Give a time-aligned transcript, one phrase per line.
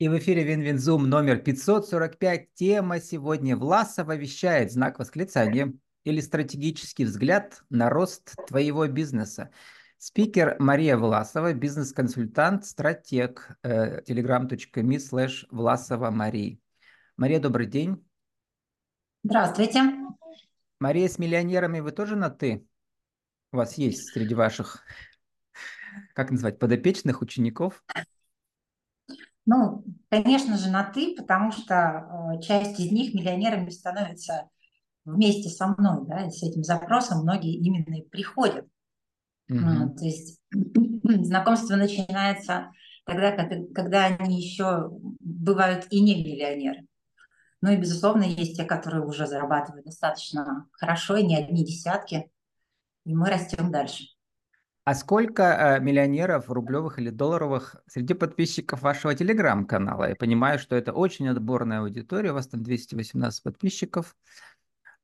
[0.00, 2.54] И в эфире WinWinZoom номер 545.
[2.54, 5.74] Тема сегодня Власова вещает знак восклицания
[6.04, 9.50] или стратегический взгляд на рост твоего бизнеса.
[9.98, 16.56] Спикер Мария Власова, бизнес-консультант, стратег, э, telegram.me slash Власова Мария.
[17.18, 18.02] Мария, добрый день.
[19.22, 19.82] Здравствуйте.
[20.78, 22.66] Мария, с миллионерами вы тоже на «ты»?
[23.52, 24.82] У вас есть среди ваших,
[26.14, 27.84] как назвать, подопечных учеников?
[29.46, 31.74] Ну, конечно же, на «ты», потому что
[32.34, 34.48] э, часть из них миллионерами становится
[35.04, 38.66] вместе со мной, да, и с этим запросом многие именно и приходят.
[39.50, 39.96] Mm-hmm.
[39.96, 40.40] то есть
[41.26, 42.70] знакомство начинается
[43.04, 43.32] тогда,
[43.74, 46.86] когда они еще бывают и не миллионеры.
[47.60, 52.30] Ну и, безусловно, есть те, которые уже зарабатывают достаточно хорошо, и не одни десятки,
[53.04, 54.04] и мы растем дальше.
[54.90, 60.08] А сколько э, миллионеров рублевых или долларовых среди подписчиков вашего телеграм-канала?
[60.08, 64.16] Я понимаю, что это очень отборная аудитория, у вас там 218 подписчиков,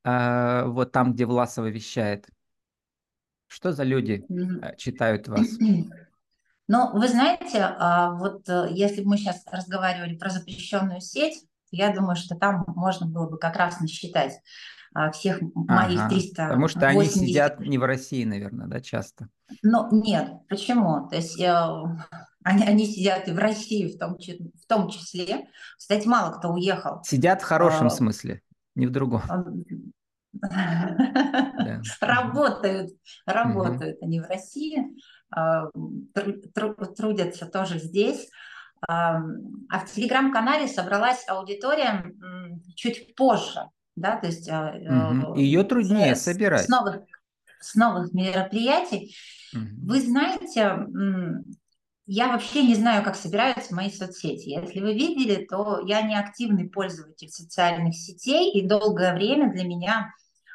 [0.03, 2.27] э, вот там, где Власова вещает.
[3.47, 5.47] Что за люди э, читают вас?
[6.67, 12.17] Ну, вы знаете, а, вот если бы мы сейчас разговаривали про запрещенную сеть, я думаю,
[12.17, 14.33] что там можно было бы как раз насчитать
[15.13, 16.47] всех моих ага, 300.
[16.47, 19.29] Потому что они сидят не в России, наверное, да, часто.
[19.63, 21.07] Ну, нет, почему?
[21.07, 21.53] То есть э,
[22.43, 25.47] они, они сидят и в России в том, в том числе.
[25.77, 27.01] Кстати, мало кто уехал.
[27.03, 28.41] Сидят в хорошем а, смысле,
[28.75, 29.21] не в другом.
[32.01, 32.91] Работают,
[33.25, 34.83] работают они в России,
[35.31, 35.69] а,
[36.95, 38.29] трудятся тоже здесь.
[38.87, 42.05] А в телеграм-канале собралась аудитория
[42.75, 43.61] чуть позже
[43.97, 45.35] да, то есть угу.
[45.35, 46.65] ее труднее с, собирать.
[46.65, 47.01] С новых,
[47.59, 49.15] с новых мероприятий.
[49.53, 49.65] Угу.
[49.87, 50.77] Вы знаете,
[52.05, 54.49] я вообще не знаю, как собираются мои соцсети.
[54.49, 60.13] Если вы видели, то я не активный пользователь социальных сетей, и долгое время для меня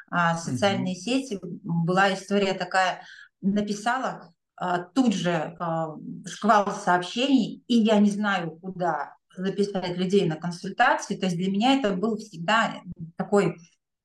[0.09, 1.01] а, социальные угу.
[1.01, 3.03] сети была история такая,
[3.41, 5.95] написала а, тут же а,
[6.25, 11.15] шквал сообщений, и я не знаю, куда записать людей на консультации.
[11.15, 12.81] То есть для меня это был всегда
[13.15, 13.57] такой,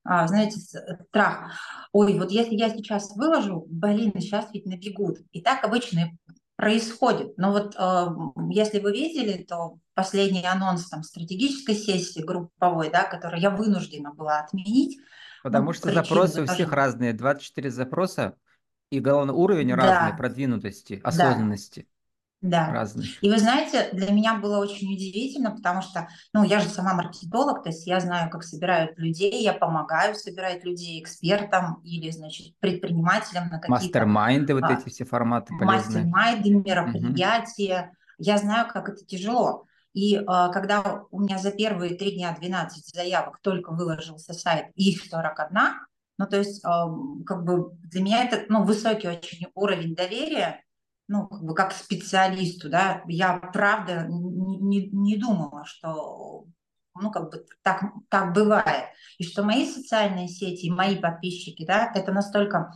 [0.05, 1.53] а, знаете, страх.
[1.93, 5.19] Ой, вот если я сейчас выложу, блин, сейчас ведь набегут.
[5.33, 6.11] И так обычно
[6.57, 7.39] происходит.
[7.39, 8.07] Но вот э,
[8.51, 14.41] если вы видели, то последний анонс там стратегической сессии групповой, да, который я вынуждена была
[14.41, 14.99] отменить.
[15.45, 18.35] Потому ну, что запросы у всех разные, 24 запроса,
[18.91, 19.77] и главный уровень да.
[19.77, 21.81] разный продвинутости, осознанности.
[21.81, 21.98] Да
[22.41, 22.73] да.
[22.73, 23.23] разных.
[23.23, 27.63] И вы знаете, для меня было очень удивительно, потому что, ну, я же сама маркетолог,
[27.63, 33.45] то есть я знаю, как собирают людей, я помогаю собирать людей экспертам или, значит, предпринимателям
[33.45, 33.71] на какие-то...
[33.71, 36.05] Мастер-майнды, вот а, эти все форматы полезные.
[36.05, 37.91] Мастер-майнды, мероприятия.
[37.91, 38.25] Угу.
[38.25, 39.65] Я знаю, как это тяжело.
[39.95, 45.03] И а, когда у меня за первые три дня 12 заявок только выложился сайт, их
[45.05, 45.73] 41,
[46.19, 46.89] ну, то есть, а,
[47.27, 50.63] как бы для меня это, ну, высокий очень уровень доверия,
[51.09, 56.45] ну, как бы как специалисту, да, я правда не, не, не думала, что
[57.01, 58.87] ну, как бы так, так бывает.
[59.19, 62.73] И что мои социальные сети, мои подписчики, да, это настолько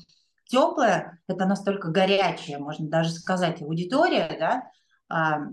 [0.47, 4.62] теплая, это настолько горячая, можно даже сказать, аудитория, да,
[5.09, 5.49] а,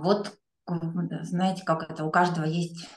[0.00, 2.88] вот, знаете, как это, у каждого есть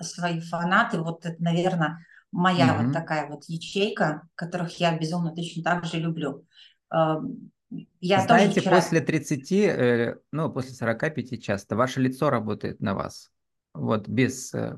[0.00, 1.98] свои фанаты, вот это, наверное,
[2.30, 2.84] моя mm-hmm.
[2.84, 6.46] вот такая вот ячейка, которых я безумно точно так же люблю.
[8.00, 8.76] Я Знаете, вчера...
[8.76, 13.30] после 30, э, ну, после 45 часто ваше лицо работает на вас.
[13.74, 14.76] Вот, без э,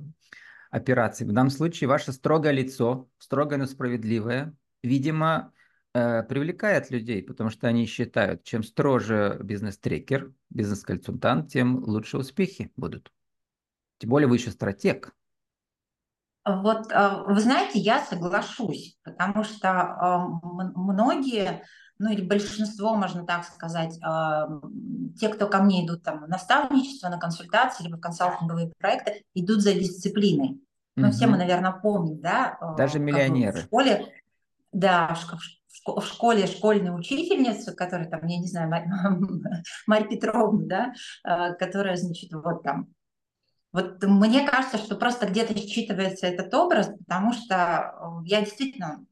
[0.71, 1.27] операций.
[1.27, 5.53] В данном случае ваше строгое лицо, строгое, но справедливое, видимо,
[5.95, 13.11] э, привлекает людей, потому что они считают, чем строже бизнес-трекер, бизнес-консультант, тем лучше успехи будут.
[13.99, 15.13] Тем более вы еще стратег.
[16.45, 21.63] Вот, вы знаете, я соглашусь, потому что многие
[21.99, 24.49] ну или большинство, можно так сказать, а,
[25.19, 29.63] те, кто ко мне идут там, на наставничество, на консультации, либо в консалтинговые проекты, идут
[29.63, 30.61] за дисциплиной.
[30.97, 31.13] Ну, угу.
[31.13, 32.57] все мы, наверное, помним, да?
[32.61, 33.61] А, Даже миллионеры.
[33.61, 34.13] В школе,
[34.73, 35.17] да,
[35.85, 38.71] в школе школьная учительница, которая там, я не знаю,
[39.87, 40.93] Марья Петровна, да,
[41.25, 42.89] а, которая, значит, вот там
[43.75, 47.93] вот мне кажется, что просто где-то считывается этот образ, потому что
[48.23, 49.05] э, я действительно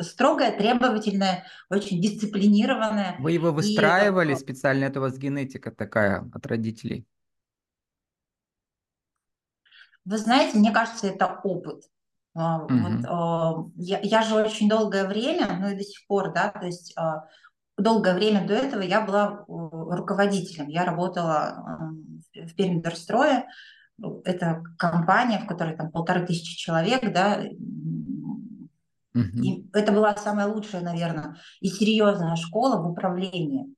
[0.00, 3.16] строгая, требовательная, очень дисциплинированная.
[3.18, 4.36] Вы его выстраивали и...
[4.36, 7.04] специально, это у вас генетика такая от родителей?
[10.04, 11.82] Вы знаете, мне кажется, это опыт.
[12.36, 12.68] Угу.
[12.68, 16.64] Вот, э, я, я же очень долгое время, ну и до сих пор, да, то
[16.64, 16.94] есть
[17.76, 20.68] долгое время до этого я была руководителем.
[20.68, 21.90] Я работала
[22.34, 23.46] в Пермидорстрое.
[24.24, 27.44] Это компания, в которой там полторы тысячи человек, да,
[29.14, 33.72] и это была самая лучшая, наверное, и серьезная школа в управлении.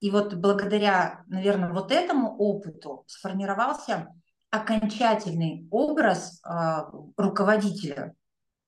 [0.00, 4.08] И вот благодаря, наверное, вот этому опыту сформировался
[4.50, 8.14] окончательный образ а, руководителя.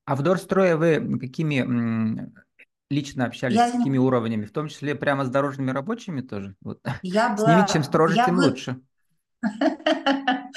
[0.06, 2.32] А в Дорстрое вы какими
[2.90, 6.54] лично общались, я с какими уровнями, в том числе прямо с дорожными рабочими тоже?
[6.60, 6.80] Вот.
[7.02, 7.56] Я с была...
[7.56, 8.44] ними чем строже, я тем был...
[8.44, 8.80] лучше.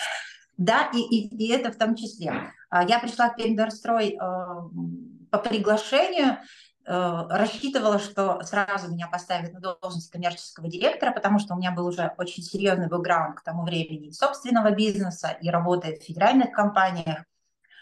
[0.58, 2.52] Да, и, и, и это в том числе.
[2.72, 4.68] А, я пришла в Пермидорстрой а,
[5.30, 6.40] по приглашению,
[6.88, 11.86] а, рассчитывала, что сразу меня поставят на должность коммерческого директора, потому что у меня был
[11.86, 17.26] уже очень серьезный бэкграунд к тому времени собственного бизнеса и работы в федеральных компаниях.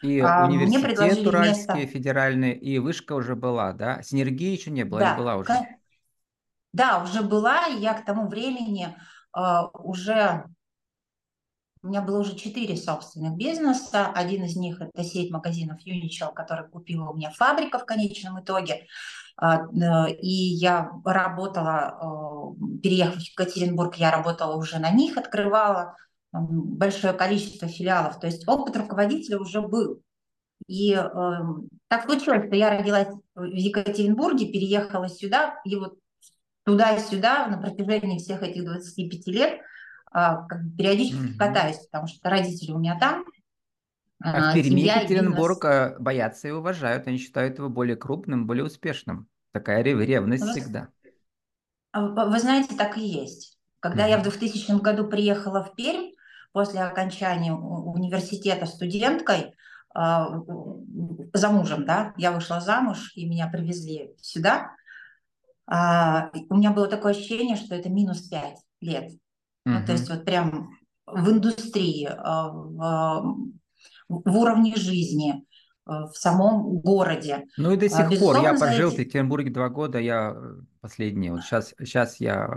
[0.06, 1.88] И а, университет Уральский, место...
[1.88, 4.02] федеральный, и вышка уже была, да?
[4.04, 5.54] Синергии еще не было, да, была уже?
[6.74, 8.96] Да, уже была, и я к тому времени
[9.36, 10.46] uh, уже
[11.86, 14.08] у меня было уже четыре собственных бизнеса.
[14.08, 18.88] Один из них– это сеть магазинов Unichel, который купила у меня фабрика в конечном итоге.
[19.38, 19.68] А,
[20.10, 25.96] и я работала, э, переехав в Екатеринбург, я работала уже на них, открывала
[26.42, 28.20] большое количество филиалов.
[28.20, 30.02] То есть опыт руководителя уже был.
[30.68, 31.04] И э,
[31.88, 36.00] так случилось, что я родилась в Екатеринбурге, переехала сюда, и вот
[36.64, 39.60] туда и сюда на протяжении всех этих 25 лет–
[40.18, 40.48] а,
[40.78, 41.38] периодически mm-hmm.
[41.38, 43.26] катаюсь, потому что родители у меня там.
[44.24, 45.94] А, а в Перми Екатеринбург бизнес.
[45.98, 49.28] А, боятся и уважают, они считают его более крупным, более успешным.
[49.52, 50.88] Такая ревность вы, всегда.
[51.94, 53.60] Вы знаете, так и есть.
[53.82, 54.12] Когда mm-hmm.
[54.12, 56.14] я в 2000 году приехала в Пермь,
[56.56, 59.54] после окончания университета студенткой,
[59.94, 64.72] за мужем, да, я вышла замуж, и меня привезли сюда,
[65.68, 69.12] у меня было такое ощущение, что это минус пять лет.
[69.66, 70.70] Ну, то есть вот прям
[71.06, 73.52] в индустрии, а, в,
[74.08, 75.46] в уровне жизни,
[75.86, 77.46] а, в самом городе.
[77.58, 78.54] Ну и до сих Безусловно, пор.
[78.54, 78.96] Я пожил эти...
[78.96, 81.32] в Екатеринбурге два года, я э, последний.
[81.32, 82.48] Вот сейчас, сейчас я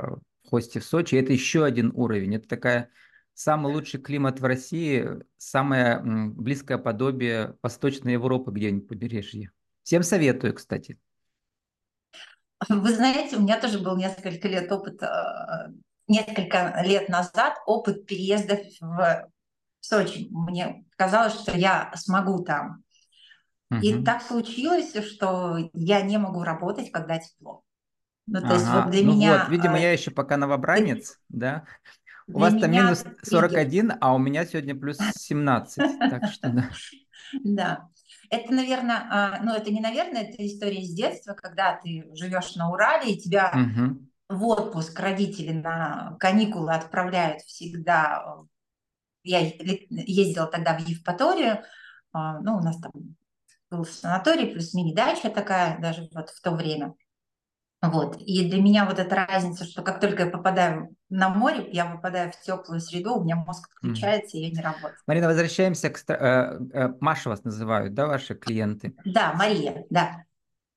[0.44, 1.16] в хосте в Сочи.
[1.16, 2.36] Это еще один уровень.
[2.36, 2.90] Это такая
[3.38, 5.06] самый лучший климат в России,
[5.36, 9.52] самое близкое подобие Восточной Европы где-нибудь побережье.
[9.84, 10.98] Всем советую, кстати.
[12.68, 15.68] Вы знаете, у меня тоже был несколько лет опыт а,
[16.08, 19.30] несколько лет назад опыт переезда в
[19.78, 20.26] Сочи.
[20.32, 22.82] Мне казалось, что я смогу там.
[23.70, 23.80] Угу.
[23.82, 27.62] И так случилось, что я не могу работать, когда тепло.
[28.26, 28.54] Ну, то ага.
[28.54, 29.38] есть вот для ну меня...
[29.38, 31.64] Вот, видимо, а, я еще пока новобранец, да?
[32.28, 36.70] У вас там минус 41, а у меня сегодня плюс 17, так что да.
[37.44, 37.88] Да.
[38.30, 42.70] Это, наверное, а, ну это не наверное, это история с детства, когда ты живешь на
[42.70, 43.98] Урале, и тебя угу
[44.28, 48.42] в отпуск родители на каникулы отправляют всегда.
[49.24, 51.62] Я ездила тогда в Евпаторию,
[52.12, 52.92] а, ну, у нас там
[53.70, 56.94] был санаторий плюс мини-дача такая даже вот в то время.
[57.80, 58.16] Вот.
[58.20, 62.32] И для меня вот эта разница, что как только я попадаю на море, я попадаю
[62.32, 64.40] в теплую среду, у меня мозг отключается, mm.
[64.40, 64.98] и я не работаю.
[65.06, 65.98] Марина, возвращаемся к...
[66.08, 68.94] Э, э, Маша вас называют, да, ваши клиенты?
[69.04, 70.24] Да, Мария, да.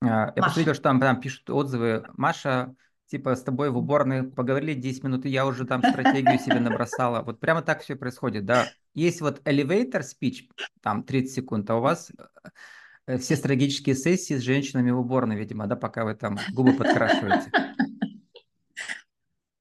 [0.04, 2.06] А, я посмотрел, что там, там пишут отзывы.
[2.18, 2.76] Маша
[3.08, 7.22] типа с тобой в уборной поговорили 10 минут, и я уже там стратегию себе набросала.
[7.24, 8.68] Вот прямо так все происходит, да.
[8.94, 10.50] Есть вот elevator speech,
[10.82, 12.50] там 30 секунд, а у вас э,
[13.20, 17.52] все стратегические сессии с женщинами в уборной, видимо, да, пока вы там губы подкрашиваете.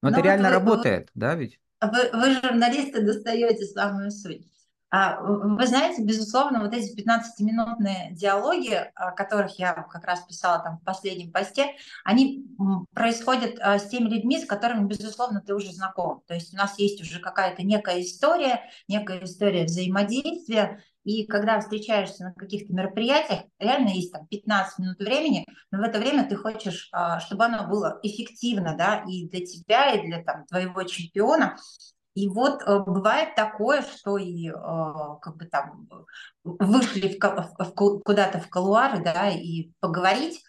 [0.02, 1.60] Но, Но это реально вы, работает, вы, да, ведь?
[1.80, 4.46] Вы, вы журналисты достаете самую суть.
[4.92, 10.78] А, вы знаете, безусловно, вот эти 15-минутные диалоги, о которых я как раз писала там
[10.78, 12.44] в последнем посте, они
[12.92, 16.24] происходят а, с теми людьми, с которыми, безусловно, ты уже знаком.
[16.26, 22.24] То есть у нас есть уже какая-то некая история, некая история взаимодействия, и когда встречаешься
[22.24, 26.88] на каких-то мероприятиях, реально есть там 15 минут времени, но в это время ты хочешь,
[26.92, 31.56] а, чтобы оно было эффективно, да, и для тебя, и для там, твоего чемпиона,
[32.14, 34.52] и вот э, бывает такое, что и э,
[35.22, 35.88] как бы там
[36.44, 40.42] вышли в, куда-то в колуары, да, и поговорить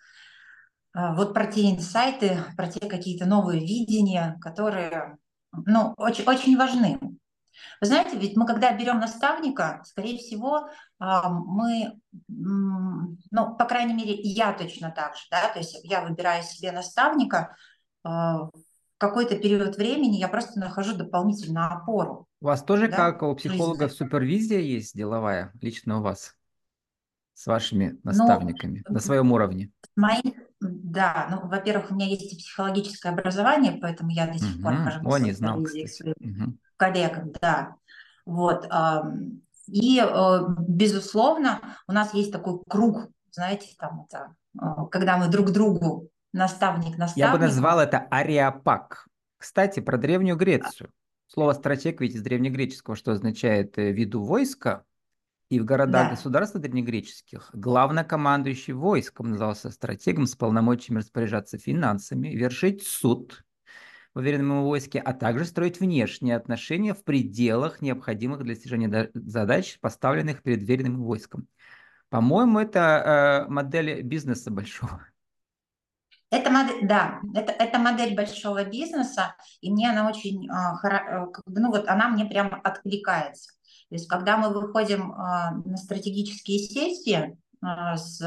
[0.96, 5.18] э, вот про те инсайты, про те какие-то новые видения, которые,
[5.52, 7.00] ну, очень, очень важны.
[7.80, 14.54] Вы знаете, ведь мы когда берем наставника, скорее всего, мы, ну, по крайней мере, я
[14.54, 17.56] точно так же, да, то есть я выбираю себе наставника,
[19.02, 22.28] какой-то период времени я просто нахожу дополнительную опору.
[22.40, 22.98] У вас тоже, да?
[22.98, 26.36] как у психологов, супервизия есть деловая, лично у вас,
[27.34, 29.72] с вашими ну, наставниками, ну, на своем уровне?
[29.96, 30.22] Мои,
[30.60, 34.64] Да, ну, во-первых, у меня есть и психологическое образование, поэтому я до сих угу.
[34.64, 36.58] пор хожу О, не знал, угу.
[36.82, 37.76] Коллегам, да.
[38.26, 38.68] Вот.
[39.68, 45.52] И, э, безусловно, у нас есть такой круг, знаете, там это, э, когда мы друг
[45.52, 47.28] другу наставник, наставник.
[47.28, 49.08] Я бы назвал это ариапак.
[49.38, 50.90] Кстати, про Древнюю Грецию.
[51.28, 54.84] Слово стратег ведь из древнегреческого, что означает э, виду войска,
[55.50, 56.68] и в городах-государствах да.
[56.70, 63.44] древнегреческих главнокомандующий войском назывался стратегом с полномочиями распоряжаться финансами, вершить суд
[64.14, 70.44] в уверенном войске, а также строить внешние отношения в пределах, необходимых для достижения задач, поставленных
[70.44, 71.48] перед веренным войском.
[72.10, 75.06] По-моему, это э, модель бизнеса большого.
[76.30, 81.88] Это модель, да, это, это модель большого бизнеса, и мне она очень, э, ну вот
[81.88, 83.54] она мне прямо откликается.
[83.90, 88.22] То есть, когда мы выходим а, на стратегические сессии с,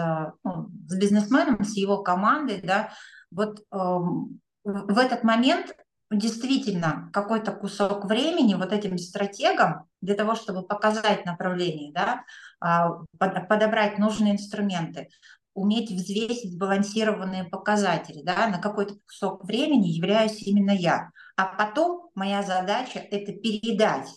[0.45, 2.91] ну, с бизнесменом, с его командой, да,
[3.31, 5.76] вот эм, в этот момент
[6.11, 12.25] действительно какой-то кусок времени вот этим стратегам для того, чтобы показать направление, да,
[12.61, 15.09] а, подобрать нужные инструменты,
[15.54, 21.11] уметь взвесить сбалансированные показатели, да, на какой-то кусок времени являюсь именно я.
[21.37, 24.09] А потом моя задача– это передать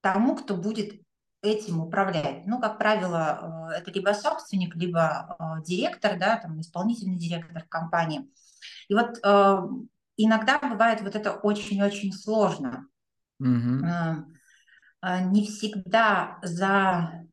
[0.00, 1.00] тому, кто будет
[1.42, 2.46] этим управлять.
[2.46, 8.28] Ну, как правило, э, это либо собственник, либо э, директор, да, там, исполнительный директор компании.
[8.88, 9.58] И вот э,
[10.16, 12.88] иногда бывает вот это очень-очень сложно.
[13.40, 14.24] Mm-hmm.
[15.30, 17.24] Не всегда за,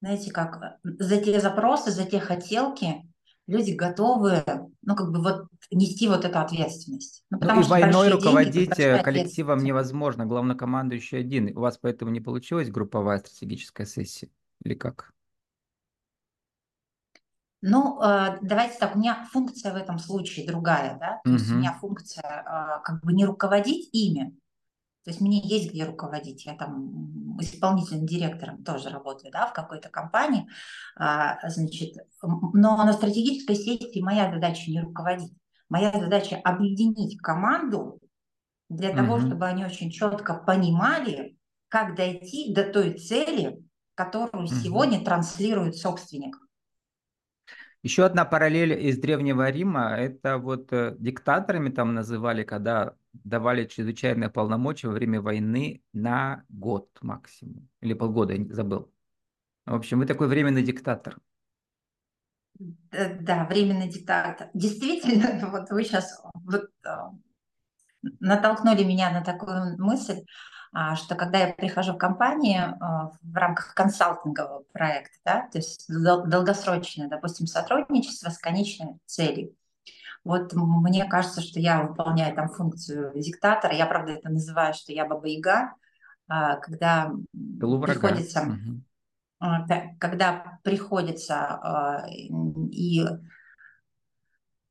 [0.00, 3.06] знаете, как, за те запросы, за те хотелки
[3.46, 4.44] люди готовы,
[4.82, 7.24] ну, как бы вот нести вот эту ответственность.
[7.30, 11.56] Ну, ну и войной руководить деньги, коллективом невозможно, главнокомандующий один.
[11.56, 14.30] У вас поэтому не получилась групповая стратегическая сессия
[14.62, 15.12] или как?
[17.66, 21.38] Ну, э, давайте так, у меня функция в этом случае другая, да, то угу.
[21.38, 24.36] есть у меня функция э, как бы не руководить ими,
[25.04, 26.46] то есть мне есть где руководить.
[26.46, 30.48] Я там исполнительным директором тоже работаю да, в какой-то компании.
[30.96, 35.32] А, значит, но на стратегической сети моя задача не руководить.
[35.68, 38.00] Моя задача объединить команду
[38.70, 38.96] для угу.
[38.96, 41.36] того, чтобы они очень четко понимали,
[41.68, 43.62] как дойти до той цели,
[43.94, 44.54] которую угу.
[44.54, 46.38] сегодня транслирует собственник.
[47.82, 54.30] Еще одна параллель из Древнего Рима, это вот э, диктаторами там называли, когда давали чрезвычайные
[54.30, 57.68] полномочия во время войны на год максимум.
[57.80, 58.92] Или полгода, я забыл.
[59.66, 61.18] В общем, вы такой временный диктатор.
[62.54, 64.50] Да, временный диктатор.
[64.54, 67.12] Действительно, вот вы сейчас вот, а,
[68.20, 70.22] натолкнули меня на такую мысль.
[70.76, 75.86] А, что когда я прихожу в компанию а, в рамках консалтингового проекта, да, то есть
[75.88, 79.54] долгосрочное, допустим, сотрудничество с конечной целью,
[80.24, 83.74] вот мне кажется, что я выполняю там функцию диктатора.
[83.74, 85.74] Я, правда, это называю, что я баба-яга,
[86.28, 87.12] а, когда
[87.60, 88.58] приходится...
[89.98, 92.08] Когда приходится
[92.70, 93.04] и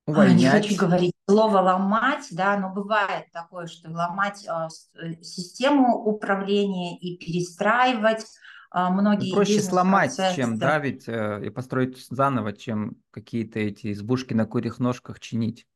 [0.06, 0.40] увольнять.
[0.40, 7.18] Не хочу говорить слово ломать, да, но бывает такое, что ломать э, систему управления и
[7.18, 8.26] перестраивать
[8.74, 14.34] многие ну, Проще сломать, чем, да, ведь э, и построить заново, чем какие-то эти избушки
[14.34, 15.68] на курьих ножках чинить.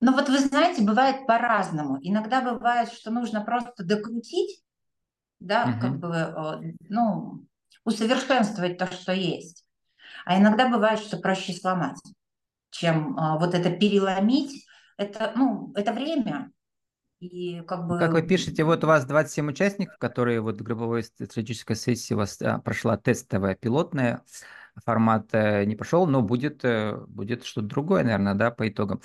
[0.00, 1.98] Ну вот вы знаете, бывает по-разному.
[2.00, 4.62] Иногда бывает, что нужно просто докрутить,
[5.40, 5.80] да, угу.
[5.80, 7.44] как бы, ну,
[7.84, 9.64] усовершенствовать то, что есть.
[10.24, 12.00] А иногда бывает, что проще сломать
[12.70, 14.66] чем а, вот это переломить.
[14.96, 16.50] Это, ну, это время.
[17.20, 17.98] И как бы...
[17.98, 22.16] Как вы пишете, вот у вас 27 участников, которые вот в групповой стратегической сессии у
[22.16, 24.24] вас а, прошла тестовая, пилотная,
[24.84, 29.02] формат э, не прошел, но будет, э, будет что-то другое, наверное, да, по итогам.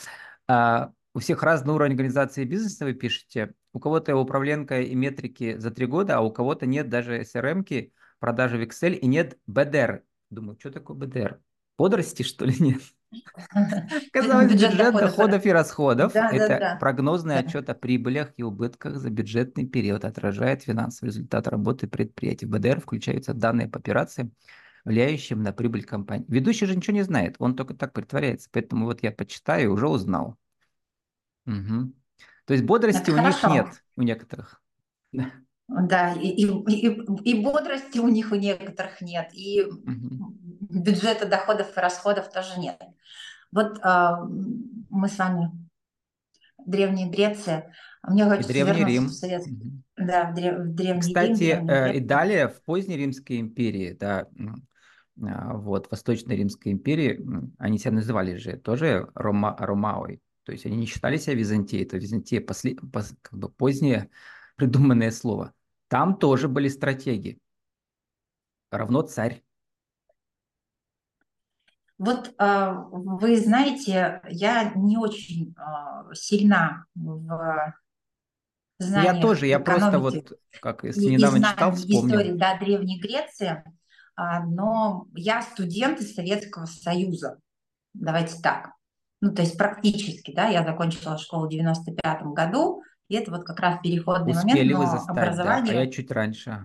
[0.48, 3.53] А, у всех разный уровень организации бизнеса, вы пишете.
[3.74, 8.57] У кого-то управленка и метрики за три года, а у кого-то нет даже SRM-ки, продажи
[8.57, 10.03] в Excel и нет БДР.
[10.29, 11.41] Думаю, что такое БДР?
[11.77, 12.81] Бодрости, что ли, нет?
[14.14, 16.78] Казалось, бюджет, бюджет доходов, доходов и расходов да,– это да, да.
[16.80, 22.48] прогнозный отчет о прибылях и убытках за бюджетный период, отражает финансовый результат работы предприятия.
[22.48, 24.34] В БДР включаются данные по операциям,
[24.84, 26.26] влияющим на прибыль компании.
[26.28, 28.50] Ведущий же ничего не знает, он только так притворяется.
[28.52, 30.38] Поэтому вот я почитаю и уже узнал.
[31.46, 31.94] Угу.
[32.46, 33.48] То есть бодрости это у хорошо.
[33.48, 34.62] них нет, у некоторых.
[35.67, 40.36] Да, и, и, и, и бодрости у них у некоторых нет, и угу.
[40.69, 42.79] бюджета доходов и расходов тоже нет.
[43.51, 44.24] Вот а,
[44.89, 45.51] мы с вами
[46.65, 47.74] Древняя Греция.
[48.03, 49.07] Мне хочется Древний Рим.
[49.07, 49.53] В Советский...
[49.53, 49.84] угу.
[49.98, 50.60] Да, в, древ...
[50.60, 51.38] в Древний Кстати, Рим.
[51.38, 51.72] Древний...
[51.72, 54.27] Э, и далее в поздней Римской империи, да,
[55.15, 57.25] вот, Восточной Римской империи,
[57.57, 61.98] они себя называли же тоже Рома, Ромаой, то есть они не считали себя Византией, это
[61.98, 64.10] Византия после, пос, как бы позднее
[64.56, 65.54] придуманное слово.
[65.88, 67.40] Там тоже были стратеги.
[68.72, 69.44] Равно царь.
[71.98, 77.74] Вот э, вы знаете, я не очень э, сильна в
[78.80, 82.08] знаниях Я тоже, я просто вот, как если недавно читал, вспомнил.
[82.08, 83.64] истории да, Древней Греции,
[84.18, 87.40] э, но я студент из Советского Союза.
[87.94, 88.72] Давайте так.
[89.22, 93.60] Ну, то есть практически, да, я закончила школу в 95 году, и это вот как
[93.60, 95.74] раз переходный Успели момент, но вы застать, образование...
[95.74, 96.64] Да, а я чуть раньше.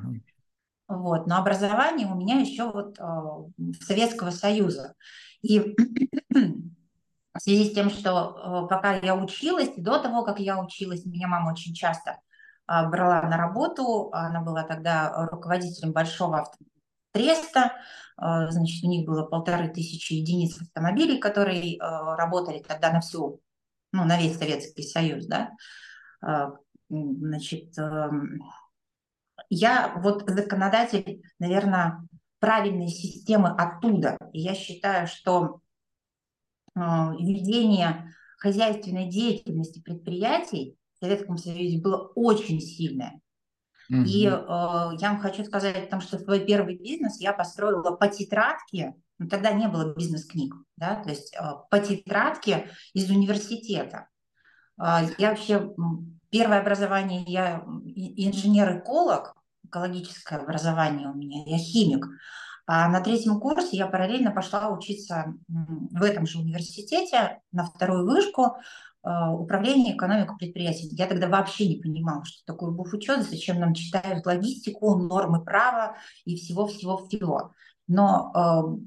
[0.89, 4.95] Вот, но образование у меня еще вот э, Советского Союза.
[5.41, 5.61] И
[6.35, 11.05] в связи с тем, что э, пока я училась, и до того, как я училась,
[11.05, 12.19] меня мама очень часто
[12.69, 16.45] э, брала на работу, она была тогда руководителем большого
[17.13, 17.77] автотреста,
[18.21, 23.41] э, значит, у них было полторы тысячи единиц автомобилей, которые э, работали тогда на всю,
[23.93, 25.55] ну, на весь Советский Союз, да, э,
[26.89, 28.43] значит, эм,
[29.49, 32.07] я вот законодатель, наверное,
[32.39, 34.17] правильной системы оттуда.
[34.33, 35.61] И я считаю, что
[36.75, 43.21] э, ведение хозяйственной деятельности предприятий в Советском Союзе было очень сильное.
[43.91, 48.95] И э, я вам хочу сказать, потому что свой первый бизнес я построила по тетрадке,
[49.19, 54.09] но тогда не было бизнес-книг, да, то есть э, по тетрадке из университета.
[54.81, 55.73] Э, я вообще,
[56.31, 59.35] первое образование, я инженер-эколог,
[59.65, 62.07] экологическое образование у меня, я химик.
[62.67, 68.59] А на третьем курсе я параллельно пошла учиться в этом же университете на вторую вышку
[69.03, 70.89] э, управление экономикой предприятий.
[70.93, 76.37] Я тогда вообще не понимала, что такое бухучет, зачем нам читают логистику, нормы права и
[76.37, 77.53] всего-всего-всего.
[77.89, 78.31] Но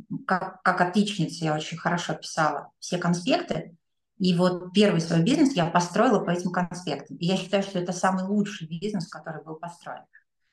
[0.09, 3.75] э, как, как отличница я очень хорошо писала все конспекты,
[4.17, 7.17] и вот первый свой бизнес я построила по этим конспектам.
[7.17, 10.03] И я считаю, что это самый лучший бизнес, который был построен.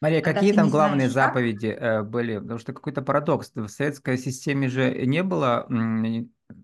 [0.00, 2.08] Мария, Когда какие там главные знаешь, заповеди как?
[2.08, 2.38] были?
[2.38, 3.52] Потому что какой-то парадокс.
[3.54, 5.66] В советской системе же не было,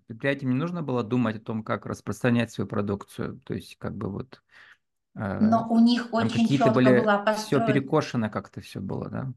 [0.06, 3.40] предприятиям не нужно было думать о том, как распространять свою продукцию.
[3.44, 4.42] То есть как бы вот...
[5.14, 7.66] Э, Но у них очень четко были, была построена...
[7.66, 9.32] Все перекошено как-то все было, да?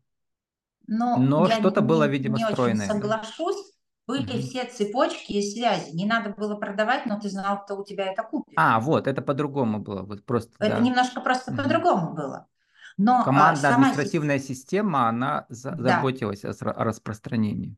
[0.88, 2.88] Но, Но что-то было, видимо, не стройное.
[2.88, 3.74] Очень соглашусь.
[4.10, 4.42] Были угу.
[4.42, 5.96] все цепочки и связи.
[5.96, 8.56] Не надо было продавать, но ты знал, кто у тебя это купит.
[8.58, 10.02] А, вот, это по-другому было.
[10.02, 10.82] Вот просто, это да.
[10.82, 11.62] немножко просто угу.
[11.62, 12.48] по-другому было.
[12.98, 13.92] Но а, Командная сама...
[13.92, 15.76] административная система, она да.
[15.76, 17.78] заботилась о, распространении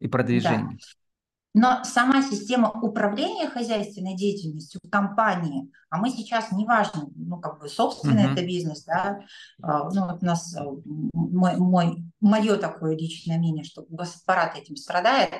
[0.00, 0.80] и продвижении.
[0.80, 1.07] Да.
[1.54, 8.26] Но сама система управления хозяйственной деятельностью компании, а мы сейчас неважно, ну как бы собственный
[8.26, 8.32] uh-huh.
[8.34, 9.20] это бизнес, да,
[9.62, 10.62] а, ну вот у нас э,
[11.14, 15.30] мой, мой, мое такое личное мнение, что госаппарат этим страдает,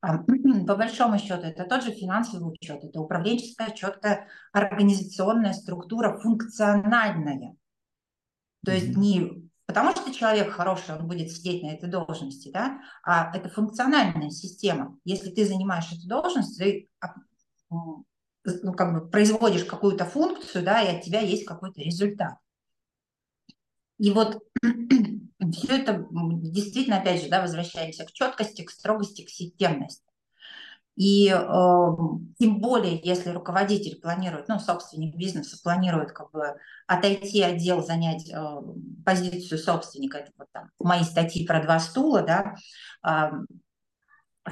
[0.00, 0.18] а,
[0.66, 7.54] по большому счету это тот же финансовый учет, это управленческая четкая организационная структура, функциональная.
[8.64, 13.34] То есть не потому, что человек хороший, он будет сидеть на этой должности, да, а
[13.36, 14.98] это функциональная система.
[15.04, 17.14] Если ты занимаешь эту должность, ты а,
[18.44, 22.34] ну, как бы производишь какую-то функцию, да, и от тебя есть какой-то результат.
[23.98, 30.11] И вот все это действительно, опять же, да, возвращаемся к четкости, к строгости, к системности.
[30.96, 31.36] И э,
[32.38, 38.28] тем более, если руководитель планирует, ну, собственник бизнеса планирует как бы отойти от дел, занять
[38.30, 38.60] э,
[39.04, 42.54] позицию собственника, это вот там мои статьи про два стула, да,
[43.06, 43.30] э,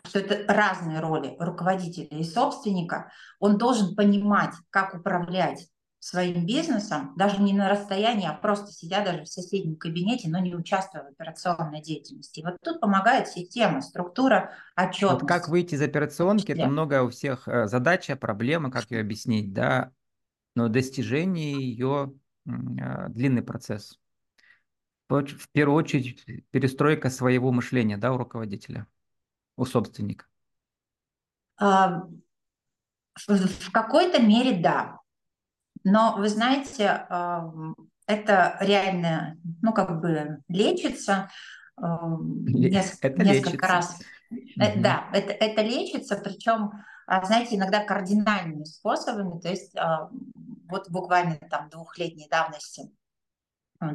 [0.07, 5.67] что это разные роли руководителя и собственника, он должен понимать, как управлять
[6.01, 10.55] своим бизнесом, даже не на расстоянии, а просто сидя даже в соседнем кабинете, но не
[10.55, 12.41] участвуя в операционной деятельности.
[12.41, 15.23] И вот тут помогает система, структура, отчетность.
[15.23, 19.53] Вот как выйти из операционки, это много у всех э, задача, проблема, как ее объяснить,
[19.53, 19.93] да,
[20.55, 22.15] но достижение ее
[22.47, 22.51] э,
[23.11, 23.99] длинный процесс.
[25.09, 28.87] В первую очередь перестройка своего мышления, да, у руководителя,
[29.57, 30.25] у собственника.
[31.59, 32.07] А,
[33.27, 35.00] в какой-то мере да.
[35.85, 37.07] Но вы знаете,
[38.07, 41.31] это реально, ну, как бы лечится
[41.79, 43.69] несколько, это несколько лечится.
[43.69, 44.01] раз.
[44.31, 44.83] Угу.
[44.83, 46.73] Да, это, это лечится, причем,
[47.07, 49.41] а, знаете, иногда кардинальными способами.
[49.41, 49.75] То есть
[50.69, 52.91] вот буквально там двухлетней давности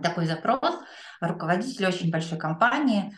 [0.01, 0.79] такой запрос.
[1.21, 3.15] Руководитель очень большой компании,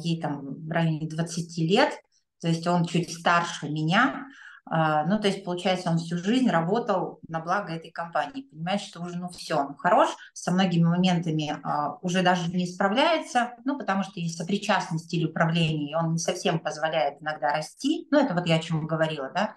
[0.00, 1.98] ей там в районе 20 лет,
[2.40, 4.26] то есть он чуть старше меня, А,
[4.66, 9.18] ну, то есть, получается, он всю жизнь работал на благо этой компании, понимает, что уже,
[9.18, 14.20] ну, все, он хорош, со многими моментами а, уже даже не справляется, ну, потому что
[14.20, 18.56] есть сопричастность стиль управления, и он не совсем позволяет иногда расти, ну, это вот я
[18.56, 19.54] о чем говорила, да,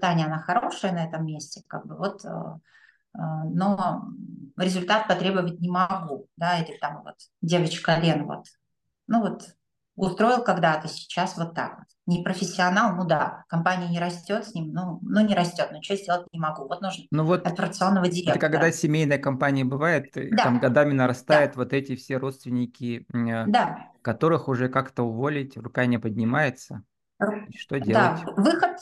[0.00, 2.58] Таня, она хорошая на этом месте, как бы вот, а,
[3.44, 4.08] но
[4.56, 8.46] результат потребовать не могу, да, или там вот девочка Лен, вот,
[9.06, 9.54] ну, вот,
[9.96, 11.86] устроил когда-то, сейчас вот так вот.
[12.06, 15.96] Не профессионал, ну да, компания не растет с ним, ну, ну не растет, но что
[15.96, 16.68] сделать не могу.
[16.68, 18.36] Вот нужно ну вот операционного директора.
[18.36, 20.44] Это когда семейная компания бывает, да.
[20.44, 21.60] там годами нарастает да.
[21.60, 23.88] вот эти все родственники, э, да.
[24.02, 26.82] которых уже как-то уволить, рука не поднимается.
[27.56, 28.22] Что делать?
[28.24, 28.76] Да, выход,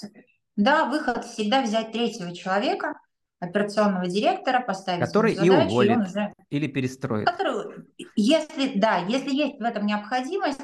[0.57, 2.95] да, выход всегда взять третьего человека,
[3.39, 6.35] операционного директора, поставить который задачу, и уволит, и уже...
[6.51, 7.27] или перестроит.
[7.27, 7.85] Который,
[8.17, 10.61] если, да, если есть в этом необходимость,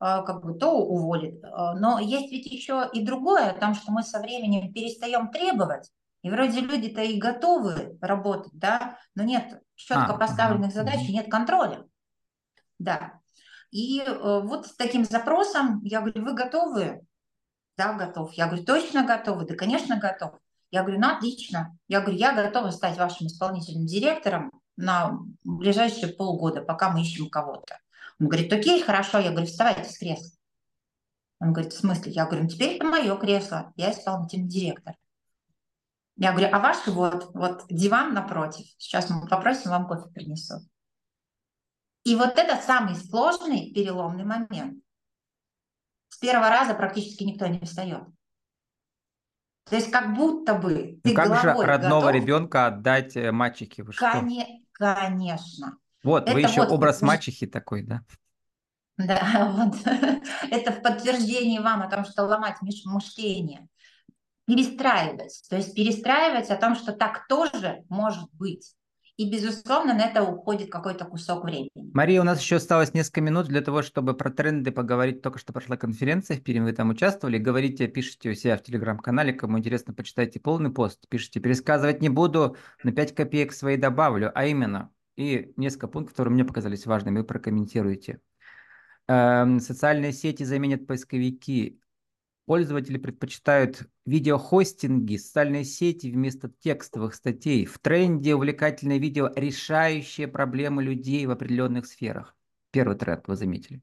[0.00, 1.44] как бы, то уволит.
[1.44, 5.90] А, но есть ведь еще и другое, о том, что мы со временем перестаем требовать,
[6.22, 10.74] и вроде люди-то и готовы работать, да, но нет четко а, поставленных угу.
[10.74, 11.84] задач, нет контроля.
[12.78, 13.20] Да.
[13.70, 17.02] И э, вот с таким запросом я говорю, вы готовы?
[17.76, 18.32] Да, готов.
[18.32, 19.46] Я говорю, точно готовы?
[19.46, 20.34] Да, конечно, готов.
[20.70, 21.76] Я говорю, ну, отлично.
[21.88, 27.78] Я говорю, я готова стать вашим исполнительным директором на ближайшие полгода, пока мы ищем кого-то.
[28.20, 29.18] Он говорит, окей, хорошо.
[29.18, 30.30] Я говорю, вставайте с кресла.
[31.40, 32.12] Он говорит, в смысле?
[32.12, 34.94] Я говорю, ну теперь это мое кресло, я исполнительный директор.
[36.16, 40.62] Я говорю, а ваш вот, вот диван напротив, сейчас мы попросим, вам кофе принесут.
[42.04, 44.84] И вот это самый сложный переломный момент.
[46.10, 48.04] С первого раза практически никто не встает.
[49.64, 52.14] То есть как будто бы ты ну, как же родного готов...
[52.14, 53.82] ребенка отдать э, мальчике?
[53.82, 54.66] Вы Коне...
[54.72, 55.78] Конечно.
[56.02, 58.02] Вот, это вы еще вот образ мачехи такой, да?
[58.96, 59.76] Да, вот.
[60.50, 63.68] это в подтверждении вам о том, что ломать мышление.
[64.46, 65.42] Перестраивать.
[65.48, 68.74] То есть перестраивать о том, что так тоже может быть.
[69.20, 71.70] И, безусловно, на это уходит какой-то кусок времени.
[71.92, 75.20] Мария, у нас еще осталось несколько минут для того, чтобы про тренды поговорить.
[75.20, 77.36] Только что прошла конференция, в Пермь вы там участвовали.
[77.36, 81.06] Говорите, пишите у себя в телеграм-канале, кому интересно, почитайте полный пост.
[81.10, 84.32] Пишите, пересказывать не буду, на 5 копеек свои добавлю.
[84.34, 88.20] А именно, и несколько пунктов, которые мне показались важными, вы прокомментируете.
[89.06, 91.78] Эм, социальные сети заменят поисковики.
[92.46, 97.66] Пользователи предпочитают видеохостинги, социальные сети вместо текстовых статей.
[97.66, 102.34] В тренде увлекательное видео, решающие проблемы людей в определенных сферах.
[102.70, 103.82] Первый тренд вы заметили.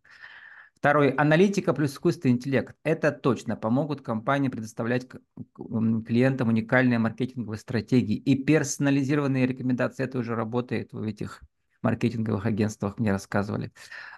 [0.87, 1.09] Второй.
[1.09, 2.73] Аналитика плюс искусственный интеллект.
[2.83, 10.05] Это точно помогут компании предоставлять клиентам уникальные маркетинговые стратегии и персонализированные рекомендации.
[10.05, 11.41] Это уже работает в этих
[11.81, 13.73] маркетинговых агентствах, мне рассказывали.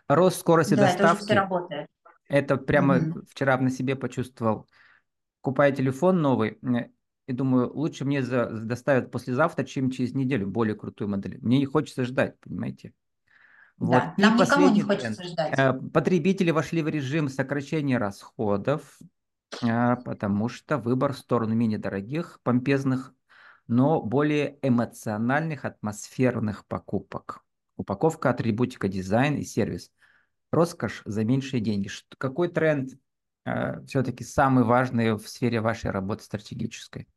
[0.08, 1.24] Рост скорости да, доставки.
[1.24, 1.90] Это, работает.
[2.28, 3.26] это прямо mm-hmm.
[3.32, 4.68] вчера на себе почувствовал.
[5.42, 6.60] Купая телефон новый,
[7.26, 11.40] и думаю, лучше мне за, доставят послезавтра, чем через неделю более крутую модель.
[11.42, 12.94] Мне не хочется ждать, понимаете?
[13.80, 13.92] Вот.
[13.92, 15.58] Да, нам и никому не хочется ждать.
[15.58, 19.00] Э, потребители вошли в режим сокращения расходов,
[19.64, 23.14] э, потому что выбор в сторону менее дорогих, помпезных,
[23.68, 27.46] но более эмоциональных, атмосферных покупок.
[27.78, 29.92] Упаковка, атрибутика, дизайн и сервис.
[30.52, 31.90] Роскошь за меньшие деньги.
[32.18, 33.00] Какой тренд
[33.46, 37.08] э, все-таки самый важный в сфере вашей работы стратегической?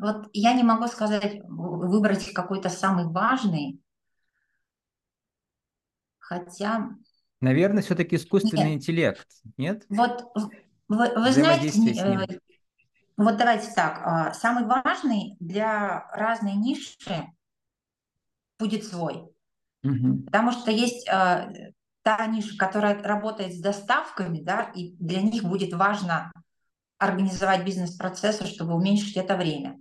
[0.00, 3.78] Вот я не могу сказать, выбрать какой-то самый важный,
[6.18, 6.90] хотя...
[7.42, 8.74] Наверное, все-таки искусственный нет.
[8.76, 9.26] интеллект,
[9.58, 9.84] нет?
[9.90, 10.32] Вот
[10.88, 12.38] вы, вы знаете, э,
[13.16, 17.26] вот давайте так, а, самый важный для разной ниши
[18.58, 19.28] будет свой.
[19.82, 20.24] Угу.
[20.26, 21.50] Потому что есть а,
[22.02, 26.32] та ниша, которая работает с доставками, да, и для них будет важно
[26.96, 29.78] организовать бизнес-процессы, чтобы уменьшить это время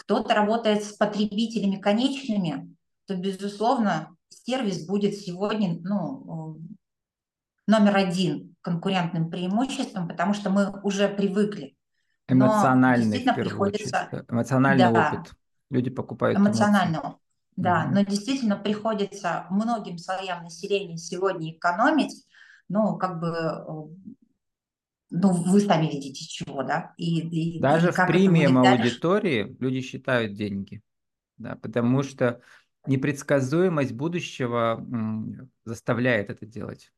[0.00, 2.74] кто-то работает с потребителями конечными,
[3.06, 6.58] то, безусловно, сервис будет сегодня ну,
[7.66, 11.76] номер один конкурентным преимуществом, потому что мы уже привыкли.
[12.28, 14.08] Эмоциональный, в первую приходится...
[14.10, 14.24] очередь.
[14.30, 15.32] Эмоциональный да, опыт.
[15.68, 17.18] Люди покупают эмоциональный эмоции.
[17.56, 17.94] Да, угу.
[17.94, 22.24] но действительно приходится многим слоям населения сегодня экономить,
[22.68, 23.90] ну, как бы
[25.10, 26.94] ну, вы сами видите, чего, да?
[26.96, 30.82] И, и, Даже и в премиум аудитории люди считают деньги,
[31.36, 32.40] да, потому что
[32.86, 34.84] непредсказуемость будущего
[35.64, 36.92] заставляет это делать.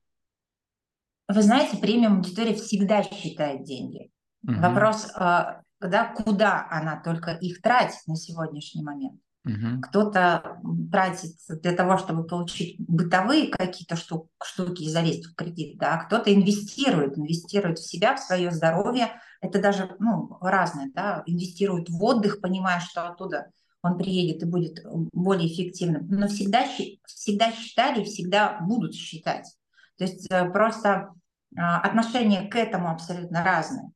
[1.28, 4.10] Вы знаете, премиум аудитория всегда считает деньги.
[4.46, 4.54] Угу.
[4.60, 9.20] Вопрос, а, да, куда она только их тратит на сегодняшний момент.
[9.44, 9.80] Угу.
[9.82, 10.60] Кто-то
[10.92, 16.32] тратит для того, чтобы получить бытовые какие-то штук, штуки и залезть в кредит, да, кто-то
[16.32, 19.08] инвестирует, инвестирует в себя, в свое здоровье.
[19.40, 23.50] Это даже ну, разное, да, инвестирует в отдых, понимая, что оттуда
[23.82, 24.78] он приедет и будет
[25.12, 26.06] более эффективным.
[26.08, 26.64] Но всегда,
[27.04, 29.52] всегда считали и всегда будут считать.
[29.98, 31.12] То есть э, просто
[31.56, 33.90] а, отношение к этому абсолютно разное.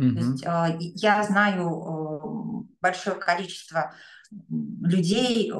[0.00, 0.14] Mm-hmm.
[0.14, 3.94] То есть а, я знаю э, большое количество
[4.48, 5.52] людей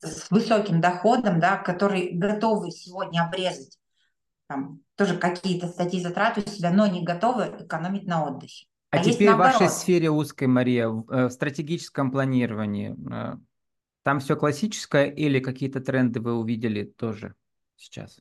[0.00, 3.78] с высоким доходом, да, которые готовы сегодня обрезать
[4.50, 8.66] там, тоже какие-то статьи затрат у себя, но не готовы экономить на отдыхе.
[8.90, 13.36] А, а теперь в вашей сфере узкой, Мария, э, в стратегическом планировании, э,
[14.02, 17.36] там все классическое или какие-то тренды вы увидели тоже
[17.76, 18.18] сейчас?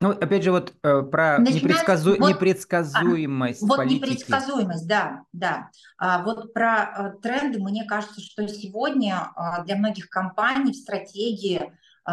[0.00, 2.16] Ну, опять же, вот э, про непредсказу...
[2.16, 3.96] вот, непредсказуемость Вот политики.
[3.96, 5.70] непредсказуемость, да, да.
[5.98, 11.72] А, вот про э, тренды, мне кажется, что сегодня э, для многих компаний в стратегии
[12.08, 12.12] э,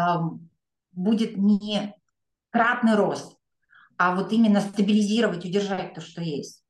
[0.92, 1.94] будет не
[2.50, 3.36] кратный рост,
[3.96, 6.64] а вот именно стабилизировать, удержать то, что есть.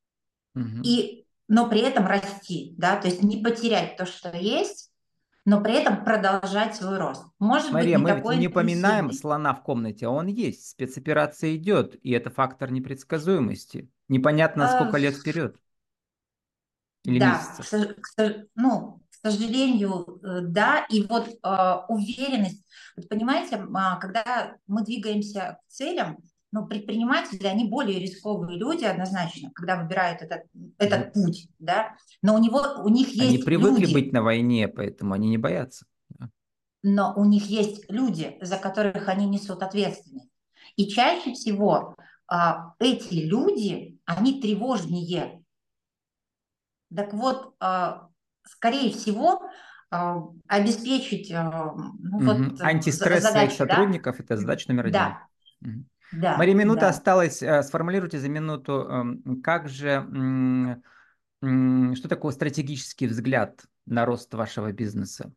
[0.55, 0.83] Угу.
[0.83, 4.86] И, но при этом расти, да, то есть не потерять то, что есть,
[5.47, 7.25] но при этом продолжать свой рост.
[7.39, 11.55] Может Мария, быть, не мы ведь не поминаем слона в комнате, а он есть, спецоперация
[11.55, 13.89] идет, и это фактор непредсказуемости.
[14.09, 15.57] Непонятно, сколько лет вперед.
[17.05, 17.97] Или да, месяцев.
[18.17, 24.83] К, ну, к сожалению, э, да, и вот э, уверенность, вот понимаете, а, когда мы
[24.83, 26.19] двигаемся к целям,
[26.53, 30.43] ну, предприниматели, они более рисковые люди однозначно, когда выбирают этот,
[30.79, 34.69] этот путь, да, но у, него, у них есть Они привыкли люди, быть на войне,
[34.69, 35.87] поэтому они не боятся.
[36.83, 40.31] Но у них есть люди, за которых они несут ответственность.
[40.77, 41.97] И чаще всего
[42.29, 45.43] а, эти люди, они тревожнее.
[46.95, 48.09] Так вот, а,
[48.45, 49.51] скорее всего,
[49.91, 52.25] а, обеспечить а, ну, угу.
[52.25, 54.25] вот, антистресс задачи, своих сотрудников да?
[54.25, 54.93] это задача номер один.
[54.93, 55.27] Да.
[55.63, 55.85] Угу.
[56.13, 56.89] Да, Мария, минута да.
[56.91, 57.43] осталась.
[57.43, 60.07] Э, сформулируйте за минуту, эм, как же,
[61.41, 65.33] что такое стратегический взгляд на рост вашего бизнеса?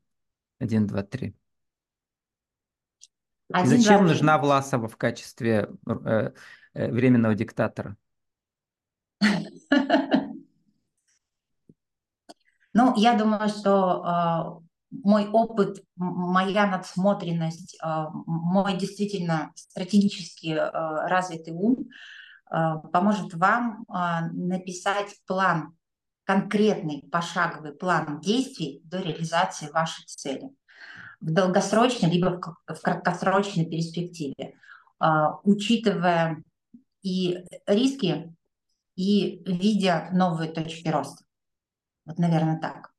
[0.60, 1.36] Один, два, три.
[3.52, 6.32] Один, зачем два, нужна Власова в качестве э,
[6.74, 7.98] э, временного диктатора?
[12.72, 21.90] Ну, я думаю, что мой опыт, моя надсмотренность, а, мой действительно стратегически а, развитый ум
[22.50, 25.76] а, поможет вам написать план,
[26.24, 30.50] конкретный пошаговый план действий до реализации вашей цели
[31.20, 34.54] в долгосрочной либо в краткосрочной перспективе,
[35.44, 36.44] учитывая
[37.02, 38.36] и риски,
[38.96, 41.24] и видя новые точки роста.
[42.06, 42.92] Вот, наверное, так.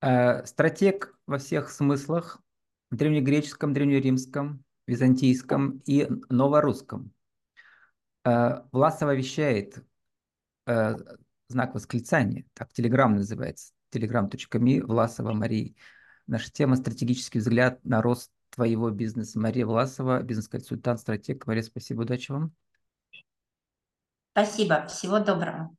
[0.00, 2.40] Э, стратег во всех смыслах,
[2.90, 7.12] древнегреческом, древнеримском, византийском и новорусском.
[8.24, 9.84] Э, Власова вещает
[10.66, 10.96] э,
[11.48, 15.76] знак восклицания, так телеграм называется, telegram.me, Власова Марии.
[16.26, 19.38] Наша тема «Стратегический взгляд на рост твоего бизнеса».
[19.38, 21.46] Мария Власова, бизнес-консультант, стратег.
[21.46, 22.54] Мария, спасибо, удачи вам.
[24.32, 25.76] Спасибо, всего доброго.